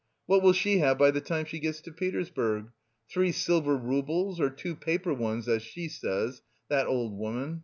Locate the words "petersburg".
1.91-2.71